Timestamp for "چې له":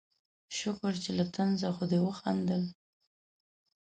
1.03-1.25